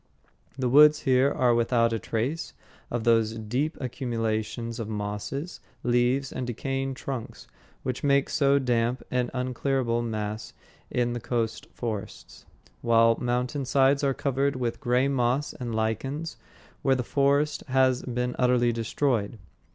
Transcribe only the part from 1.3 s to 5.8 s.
are without a trace of those deep accumulations of mosses,